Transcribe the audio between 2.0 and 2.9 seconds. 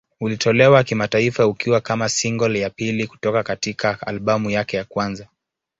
single ya